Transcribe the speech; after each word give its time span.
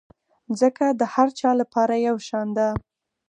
مځکه 0.47 0.85
د 0.99 1.01
هر 1.13 1.27
چا 1.39 1.49
لپاره 1.61 1.95
یو 2.07 2.17
شان 2.27 2.47
ده. 2.57 2.67